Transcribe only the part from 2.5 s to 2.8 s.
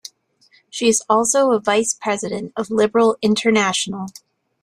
of